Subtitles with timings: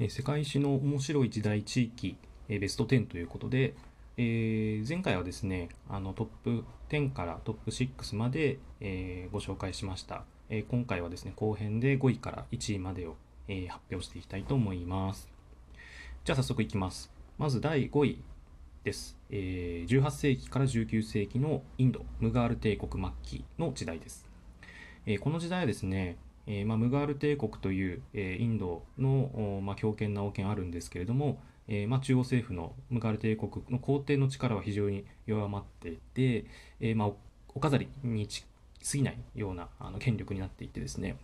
[0.00, 2.16] 世界史の面白い時代地域、
[2.48, 3.74] ベスト10ということで、
[4.16, 13.14] えー前回はですねあのトップ10からトップ6まで、えーご紹介しました、えー今回はですね後編で5位から1位までを、
[13.46, 15.30] え発表していきたいと思います。
[16.24, 17.12] じゃあ早速いきます。
[17.38, 18.20] まず第5位
[18.82, 24.26] です、えー18世紀から19世紀のインドムガール帝国末期の時代です、
[25.06, 26.16] えこの時代はですね、
[26.46, 36.44] えーまあ、ムガール帝国という、えーインドの、まあ、強権な王権あるんですけれども、えーまあ、中央政府のムガール帝国の皇帝の力は非常に弱まっていて、
[36.80, 37.10] えまあ、
[37.54, 41.16] お飾りに過ぎないようなあの権力になっていてですね。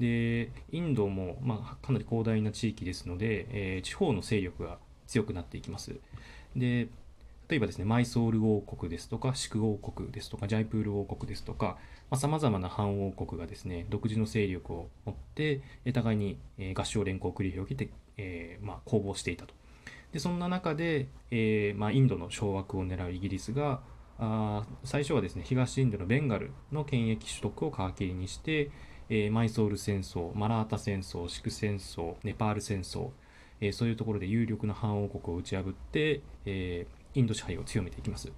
[0.00, 5.94] でインドも、ま、かなり広大な地域ですので、え地方の勢力が強くなっていきます。
[6.56, 6.88] で
[7.48, 11.76] 例えばですねマイソール王国ですとかシク王国ですとかジャイプール王国ですとか
[12.16, 19.54] さまざ、まな藩王国がですね独自の勢力を持ってえ互いに、え合唱連行を繰り広げて、えーまあ、攻防していたと。
[20.12, 23.80] でそんな中で、えーまあ、インドの掌握を狙うイギリスが
[24.18, 28.70] あ最初はですね東インドのベンガルの権益取得を皮切りにして、
[29.08, 33.10] えーマイソール戦争マラータ戦争シク戦争ネパール戦争、
[33.60, 38.32] えそういうところで有力な藩王国を打ち破って、えーインド支配を強めていきます。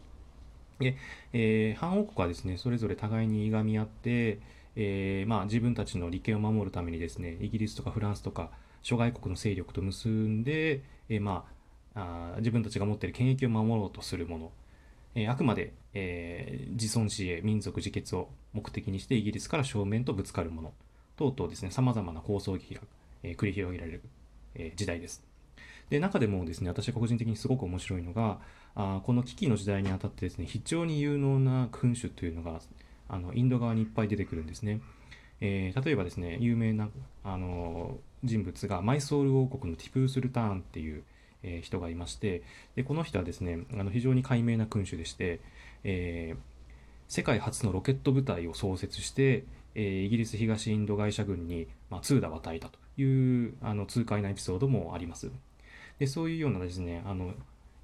[0.79, 0.97] で、
[1.33, 4.41] えー藩王国はですねそれぞれ互いにいがみ合って、
[4.77, 8.51] えーまあ、自分たちの利権を守るためにですねイギリスとかフランスとか
[8.83, 11.47] 諸外国の勢力と結んで、えーま
[11.95, 14.53] あ、あ自分たちが持っている権益を守ろうとするもの、
[15.15, 20.73] えあくまで、え自尊死へ民族自決を目的にしてイギリスから正面とぶつかるもの
[21.17, 22.83] 等々ですねさまざまな構想劇が、
[23.25, 24.03] え繰り広げられる、
[24.55, 25.26] え時代です。
[25.91, 28.39] で中でもですね私が個人的にすごく面白いのが
[28.75, 32.61] あこの危機の時代にあたってですね非常に有能な君主というのが
[33.09, 34.81] あのインド側にいっぱい出てくるんですね。
[35.41, 36.89] えー例えばですね有名な
[37.23, 41.05] あの人物がマイソール王国のティプー・スルターンっていう、
[41.43, 42.43] えー人がいまして
[42.75, 45.41] でこの人はですねあの非常に賢明な君主でして、
[45.85, 46.57] えー
[47.09, 49.45] 世界初のロケット部隊を創設して、
[49.77, 55.31] えーイギリス東インド外車軍に、まあ、通打を与えたというあの痛快なエピソードもあります。
[55.99, 57.33] でそういうようなですねあの、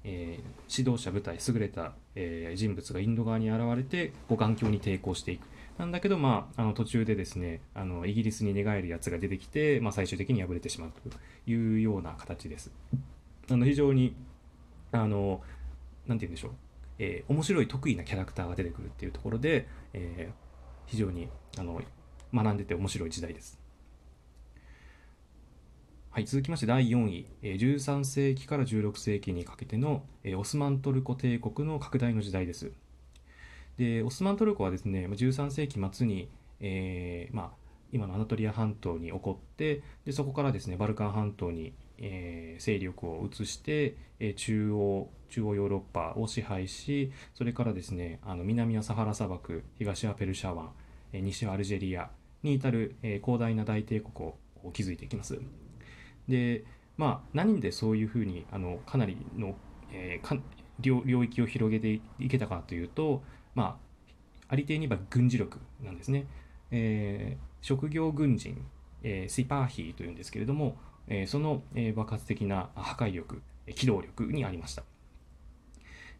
[0.03, 5.47] えー指導者部隊優れた、えー人物がインド側に現れてこう眼鏡に抵抗していく
[5.77, 11.17] なんだけど、まあ、あの途中でですねあのイギリスに寝返るやつが出てきて、まあ、最終的に敗れてしまうと
[11.49, 12.71] いうような形です。
[13.49, 14.15] あの非常に
[14.91, 15.41] あの
[16.07, 16.51] なんて言うんでしょう、
[16.99, 20.43] えー面白い得意なキャラクターが出てくるっていうところで、えー
[20.85, 21.81] 非常にあの
[22.33, 23.62] 学んでて面白い時代です。
[26.13, 30.03] はい、続きまして第4位、13世紀から16世紀にかけての、
[30.37, 32.71] オスマントルコ帝国の拡大の時代です。
[33.79, 36.29] でオスマントルコはですね13世紀末に、
[36.59, 37.51] えーまあ、
[37.91, 43.95] 今のアナトリア半島に起こってでそこからですねバルカン半島に、えー勢力を移して、
[44.35, 50.69] 中央中央ヨーロッパを支配しそれからですねあの南はサハラ砂漠東はペルシャ湾、
[51.11, 52.11] 西はアルジェリア
[52.43, 54.37] に至る、広大な大帝国を
[54.73, 55.41] 築いていきます。
[56.27, 56.63] で
[56.97, 59.55] まあ何でそういうふうにあのかなりの、
[59.91, 60.37] えーか
[60.79, 63.21] 領領域を広げていけたかというと
[63.53, 66.25] まあありていに言えば軍事力なんですね。
[66.71, 68.65] えー職業軍人、
[69.03, 70.75] えーシパーヒーというんですけれども、
[71.07, 73.41] えーその、えー爆発的な破壊力
[73.75, 74.83] 機動力にありました。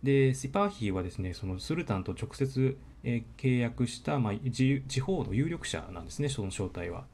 [0.04, 7.06] でシパーヒーはですねそのスルタンと直接、えー契約した、まあ、地方の有力者なんですねその正体は。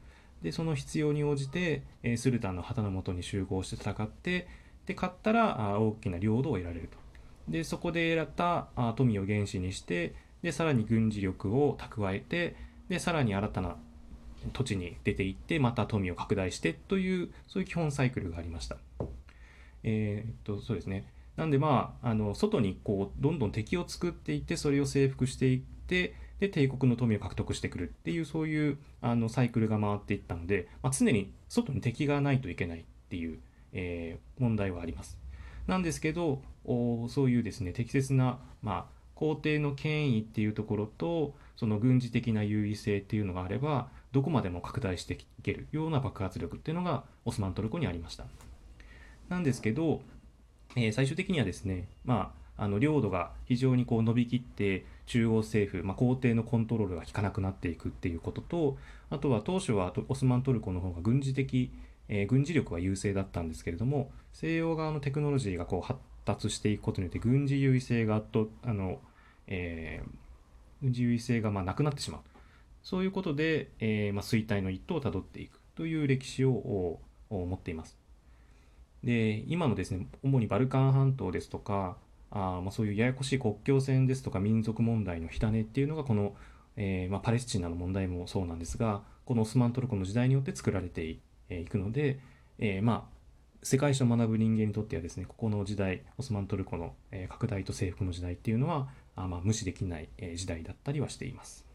[0.42, 4.48] でその必要に応じて、えースルタンの旗の下に集合して戦って
[4.86, 6.98] で勝ったらあ大きな領土を得られると。
[7.48, 12.56] でそこで得られたあ富を原資にしてでさらに軍事力を蓄えて
[12.88, 13.76] でさらに新たな
[14.52, 18.76] 土地に出ていってまた富を拡大してというそういう基本サイクルがありました。
[19.82, 21.04] えーっとそうですね
[21.36, 33.38] なんでまああの外にこうどんどん敵を作っていってそれを征服していってで帝国の富を獲得してくるっていうそういうあのサイクルが回っていったので、まあ、常に外に敵がないといけないっていう、
[33.72, 35.18] えー問題はあります。
[35.66, 48.24] なんですけどおそういうですね適切な、まあ、皇帝の権威っていうところとその軍事的な優位性っていうのがあればどこまでも拡大していけるような爆発力っていうのがオスマントルコにありました。
[49.28, 50.00] なんですけど、
[50.74, 58.76] えー最終的にはですね、まあ、あの領土が非常にこう伸びきって中央政府、まあ、皇帝のコントロールが効かなくなっていくっていうことと
[59.08, 61.72] あとは当初はオスマントルコの方が軍事的、
[62.08, 69.00] えー軍事力は優勢だったんですけれども西洋側のテクノロジーがこう発達していくことによって軍事優位性がとあの、
[69.46, 70.10] えー
[70.82, 72.20] 軍事優位性がまあなくなってしまう
[72.82, 76.98] そういうことで、えーまあ、衰退の一途をたどっていくという歴史を
[77.28, 77.98] 持っています。
[79.04, 81.96] で今のですね主にバルカン半島ですとか
[82.30, 86.34] あまあそういうややこしい国境線ですとか民族問題の火種っていうのがこの、
[86.76, 91.20] えーまあ、パレスチナの問題もそうなんですがこのオスマントルコの時代によって作られてい
[91.68, 92.20] くので、
[92.58, 93.20] えー、まあ
[93.62, 96.94] 世界史を学ぶ人間にとってはですねここの時代オスマントルコの、
[97.28, 101.66] 拡大と征服の時代っていうのはあ、まあ、無視できない、時代だったりはしています。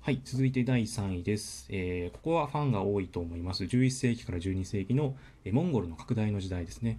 [0.00, 3.64] はい、続いて第3位です、えー、ここはファンが多いと思います。
[3.64, 5.16] 11世紀から12世紀の、
[5.50, 6.98] モンゴルの拡大の時代ですね。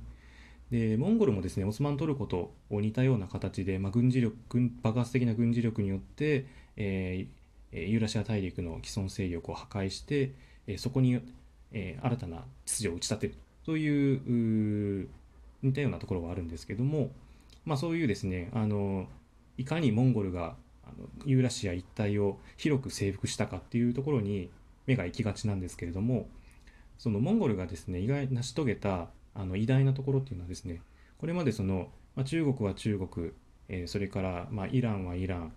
[0.71, 4.35] で、モンゴルもですね、オスマントルコと似たような形で、まあ、軍事力、
[4.81, 6.45] 爆発的な軍事力によって、
[6.77, 10.33] えー、ユーラシア大陸の既存勢力を破壊して、
[10.67, 11.19] えそこに、
[11.71, 13.35] えー、新たな秩序を打ち立てる
[13.65, 15.09] という
[15.63, 17.11] 似たようなところはあるんですけども、
[17.65, 19.07] まあ、そういうですね、あの
[19.57, 24.49] いかにモンゴルがあのユーラシア一帯を広く征服したかっていうところに
[24.85, 26.27] 目が行きがちなんですけれども
[26.97, 29.09] そのモンゴルがですね意外成し遂げた
[29.39, 30.81] あの偉大なところっていうのはですね
[31.17, 33.31] これまでその、まあ、中国は中国、
[33.69, 35.53] えー、それから、まあ、イランはイラン、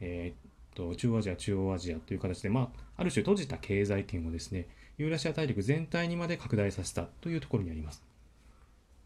[0.00, 8.02] えー、と中央アジア中央アジアという形で、まあ、ある種閉じた経済圏をですねユーラシア大陸全体にまで拡大させたというところにあります。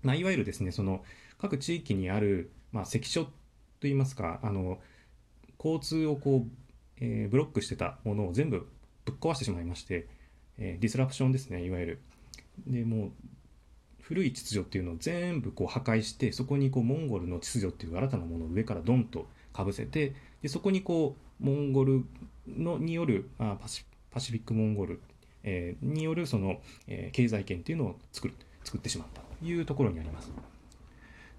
[0.03, 1.05] まあ、いわゆるですねその
[1.39, 3.27] 各地域にある、まあ、関所
[3.81, 4.79] といいますかあの
[5.59, 6.51] 交通をこう、
[7.01, 8.69] えー、ブロックしてたものを全部
[9.05, 10.07] ぶっ壊してしまいまして、
[10.59, 12.01] えー、 disruption ですねいわゆる
[12.67, 13.13] でもう
[14.11, 22.05] 古い秩序っていうのを全部こう破壊してそこにこうモンゴルの秩序っていう新たなものを上からドンとかぶせてでそこにこうモンゴル
[22.49, 25.01] のによるあパシパシフィックモンゴル、
[25.45, 28.35] えー、によるその、えー、経済圏っていうのを作る
[28.65, 30.33] 作ってしまったというところにあります。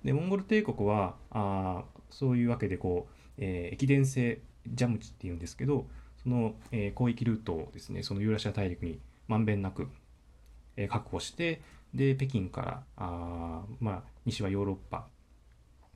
[0.06, 5.86] でモンゴル帝国はあそういうわけでこうえー、駅伝性ジャムチっていうんですけど
[6.24, 9.88] その、えー、広域ルートをですねそのユーラシア大陸にまんべんなく、
[10.78, 11.62] えー、確保して
[11.94, 15.08] で北京からあ、まあ、西はヨーロッパ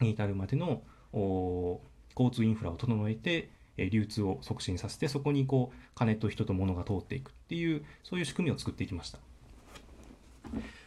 [0.01, 0.81] に至るまでの
[1.13, 9.19] 交通インフラを整えて、流通を促進させてそこにこう金と人と物が通っていくっていうそういう仕組みを作っていきました。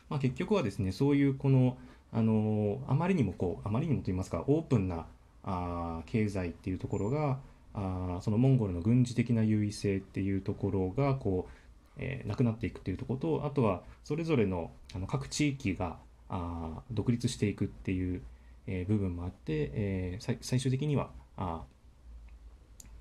[0.09, 1.77] まあ、結局はですねそういうこの
[2.13, 5.07] あのあまりにもこうあまりにもと言いますかオープンな
[5.45, 7.39] あ経済っていうところが
[7.75, 11.53] あそのモンゴルの軍事的な優位性っていうところがこう、
[11.99, 15.99] えー、なくなっていくっていうところとあとはそれぞれのあの各地域が
[16.29, 18.23] あ独立していくっていう、
[18.67, 21.63] えー、部分もあって、えー、最終的にはあ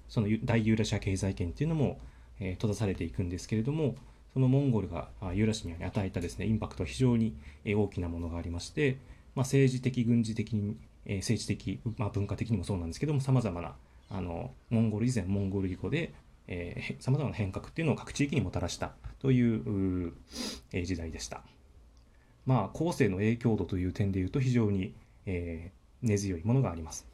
[0.07, 1.99] その大ユーラシア経済圏っていうのも、
[2.39, 3.95] えー、閉ざされていくんですけれども
[4.33, 7.35] そのモンゴルがユーラシアに与えたですねインパクトは非常に
[7.65, 8.97] 大きなものがありまして、
[9.35, 10.77] まあ、政治的軍事的に
[11.07, 13.75] え政治的、まあ、文化的にもそうなんですけどもさまざまな
[14.09, 16.13] あのモンゴル以前モンゴル以降で
[16.99, 20.13] さまざまな変革っていうのを各地域にもたらしたという、
[20.71, 21.43] えー、時代でした。
[22.45, 24.93] まあ後世の影響度という点でいうと非常に、
[25.25, 27.07] えー、根強いものがあります。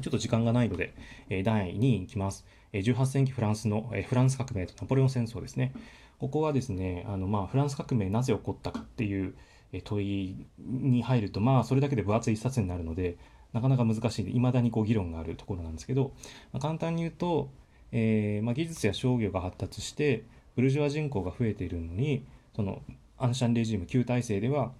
[0.00, 0.94] ちょっと時間がないので、
[1.28, 2.44] え、第2位に行きます。
[2.72, 5.72] え、18世紀フランスの、え、フランス革命とナポレオン戦争ですね。
[6.18, 9.34] ここはですね、あのまあフランス革命なぜ起こったかっていう、
[9.82, 13.16] 問いに入るとまあそれだけで分厚い一冊になるので
[13.52, 16.12] なかなか難しいでいまだにこう議論があるところなんですけど、
[16.52, 17.50] まあ、簡単に言うと、
[17.96, 20.24] えー、まあ、技術や商業が発達して
[20.56, 22.82] ブルジョア人口が増えているのにその
[23.16, 24.72] アンシャンレジーム旧体制では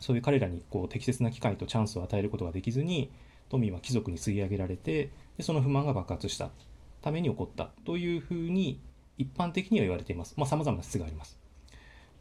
[0.00, 3.12] そういう彼らにこう適切な機会とチャンスを与えることができずに
[3.50, 6.50] 富は貴族に吸い上げられてでその不満が爆発した
[7.02, 8.80] ために起こったというふうに
[9.16, 10.34] 一般的には言われています。
[10.36, 11.38] まあ、様々な説があります。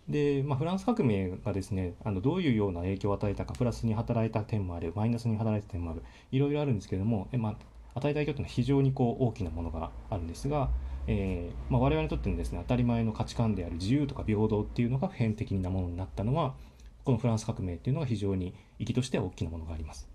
[0.07, 7.55] で、まあ、フランス革命がですねあのどういうような影響を与えたかプラスに働いた点もあるマイナスに働いた点もあるいろいろあるんですけども、まあ、
[7.99, 10.69] 与えた影響というのは非常にこう大きなものがあるんですが、
[11.07, 16.55] えーまあ、我々にとってのですね当たり前の価値観である自由とか平等っていうのが普遍的なものになったのは
[17.03, 20.09] このフランス革命っていうのが非常に意義としては大きなものがあります。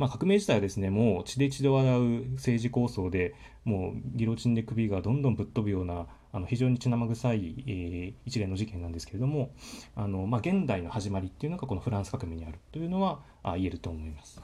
[0.00, 9.50] まあ、革命自体はですねもう血で血で笑う政治構想でもうギロチンで首がどんどんぶっ飛ぶようなあの非常に血生臭い、えー、一連の事件なんですけれども
[9.94, 14.40] あの、まあ、現代の始まりっていうのがこのフランス革命にあるというのはあ言えると思います。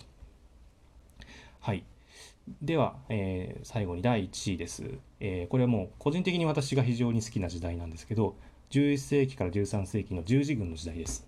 [1.61, 1.85] はい、
[2.63, 4.85] では、えー、最後に第1位です、
[5.19, 8.37] えー、これはもう個人的に私が非常に好きな時代なんですけど
[8.71, 11.27] 11世紀から13世紀の十字軍の時代です。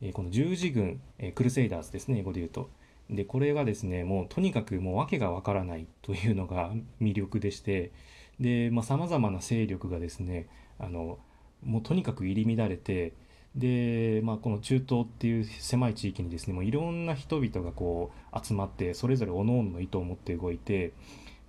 [0.00, 2.70] えー、この十字軍、えー、クルセイダーズですね英語で言うと。
[3.10, 7.92] でこれがですねもうとにかくもう訳がわからないというのが魅力でして
[8.40, 11.18] でさまざ、まな勢力がですねあの
[11.62, 13.12] もうとにかく入り乱れて
[13.54, 20.92] で、まあ、この中東っていう狭い地域にですねもういろんな人々がこう集まってそれぞれ各々の意図を持って動いて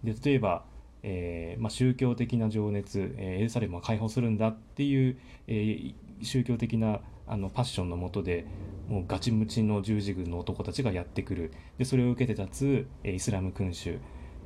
[0.04, 0.64] で例えば
[1.04, 5.18] えー、まあ、宗教的な情熱、えー、エルサレムは解放するんだっていう、
[5.48, 8.46] え宗教的なあのパッションのもとで
[8.88, 11.52] もうガチムチの十字軍の男たちがやってくる。
[11.78, 14.00] でそれを受けて立つイスラム君主。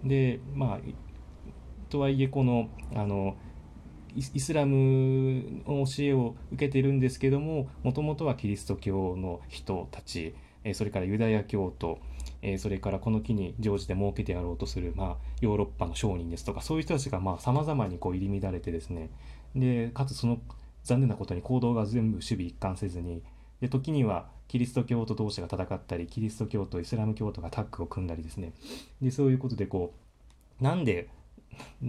[0.04, 0.80] でまあ
[1.90, 3.36] とはいえこのあの
[4.18, 10.34] イスラムの教えを受けてるんですけどももともとはキリスト教の人たち
[10.74, 12.00] それからユダヤ教徒
[12.58, 19.10] それからこの木に常時で設けてやろうとする、まあ、ヨーロッパの商人ですとかそういう人たちがさまざ、まにこう入り乱れてですね。
[19.56, 20.40] でかつその
[20.84, 23.22] 残念なことに行動が全部守備一貫せずに
[23.62, 28.54] で時にはキリスト教徒同士が戦ったりキリスト教徒イスラム教徒がタッグを組んだりですね。
[29.02, 29.94] でそういうことでこ
[30.60, 31.10] うなんで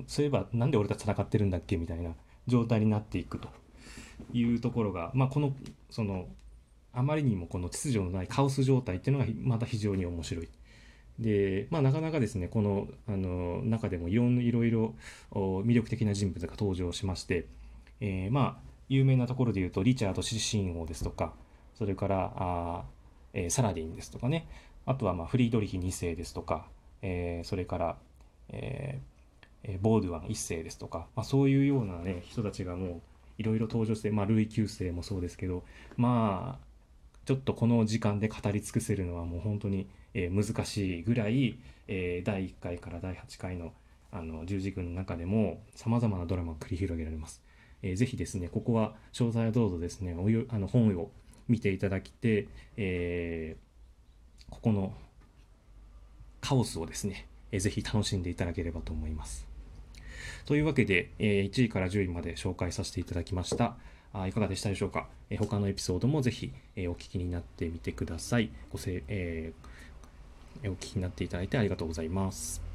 [0.06, 2.12] そういえばなんで俺たち戦ってるんだっけみたいな
[2.46, 3.48] 状態になっていくと
[4.32, 5.54] いうところが、まあ、この
[5.90, 6.26] その
[6.92, 10.48] あまりにもこの秩序のないカオス状態っていうのがまた非常に面白い。
[11.18, 14.94] で、まあ、なかなかですねこのあの中でもいろいろ
[15.32, 17.46] 魅力的な人物が登場しまして、
[18.00, 21.34] えー、まあ有名なところで言うとリチャード・シシーン王ですとか
[21.74, 22.84] それからあ、
[23.34, 24.48] えー、サラディンですとかね
[24.86, 26.66] あとはまあフリードリヒ2世ですとか、
[27.02, 27.96] えー、それから、
[28.50, 29.17] えー
[29.62, 33.00] えボードゥアン1世ですとか、まあ、そういうようなね人たちがもう
[33.38, 35.64] いろいろ登場して、まあ、ルイ9世もそうですけど
[35.96, 36.68] まあ
[37.24, 43.72] ちょっとこの時間で語り尽くせるのはもう本当に、えー、難しいぐらい、えー、第1回から第8回の
[44.10, 47.42] あの十字軍の中でもさまざまなドラマが繰り広げられます。
[47.82, 51.10] えー、ぜひですねここは詳細はどうぞですねおあの本を
[51.46, 54.94] 見ていただきて、えー、ここの
[56.40, 59.47] カオスをですね、えー、ぜひ楽しんでいただければと思います。
[60.48, 63.76] というわけで、え1位から10位まで紹介させていただきました。
[64.14, 68.48] あいかがでしたでしょうか、え他のエピソードもぜひ、えお聞きになってみてください。
[68.72, 72.67] ごせ、えー、お聞きになっていただいてありがとうございます。